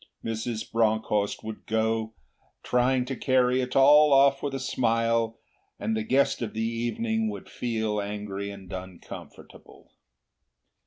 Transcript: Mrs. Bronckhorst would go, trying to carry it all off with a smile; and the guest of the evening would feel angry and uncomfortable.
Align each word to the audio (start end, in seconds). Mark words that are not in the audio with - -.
Mrs. 0.25 0.71
Bronckhorst 0.71 1.43
would 1.43 1.67
go, 1.67 2.15
trying 2.63 3.05
to 3.05 3.15
carry 3.15 3.61
it 3.61 3.75
all 3.75 4.11
off 4.13 4.41
with 4.41 4.55
a 4.55 4.59
smile; 4.59 5.37
and 5.79 5.95
the 5.95 6.01
guest 6.01 6.41
of 6.41 6.53
the 6.55 6.63
evening 6.65 7.29
would 7.29 7.47
feel 7.47 8.01
angry 8.01 8.49
and 8.49 8.73
uncomfortable. 8.73 9.91